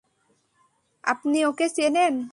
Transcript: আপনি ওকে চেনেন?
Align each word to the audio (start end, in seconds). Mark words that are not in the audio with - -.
আপনি 1.03 1.39
ওকে 1.45 1.67
চেনেন? 1.69 2.13